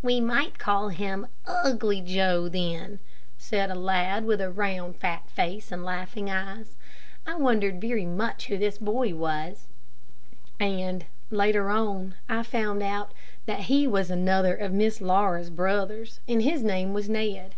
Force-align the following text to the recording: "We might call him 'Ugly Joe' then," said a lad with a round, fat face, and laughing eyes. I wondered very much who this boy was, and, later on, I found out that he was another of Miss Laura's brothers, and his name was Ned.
"We 0.00 0.18
might 0.18 0.58
call 0.58 0.88
him 0.88 1.26
'Ugly 1.46 2.00
Joe' 2.00 2.48
then," 2.48 3.00
said 3.36 3.70
a 3.70 3.74
lad 3.74 4.24
with 4.24 4.40
a 4.40 4.50
round, 4.50 4.96
fat 4.96 5.28
face, 5.28 5.70
and 5.70 5.84
laughing 5.84 6.30
eyes. 6.30 6.78
I 7.26 7.34
wondered 7.34 7.82
very 7.82 8.06
much 8.06 8.46
who 8.46 8.56
this 8.56 8.78
boy 8.78 9.14
was, 9.14 9.66
and, 10.58 11.04
later 11.30 11.68
on, 11.68 12.14
I 12.30 12.44
found 12.44 12.82
out 12.82 13.12
that 13.44 13.64
he 13.68 13.86
was 13.86 14.10
another 14.10 14.56
of 14.56 14.72
Miss 14.72 15.02
Laura's 15.02 15.50
brothers, 15.50 16.18
and 16.26 16.40
his 16.40 16.62
name 16.64 16.94
was 16.94 17.10
Ned. 17.10 17.54